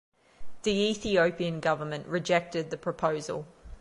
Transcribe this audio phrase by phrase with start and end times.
[0.63, 3.45] The Ethiopian government rejected the proposal.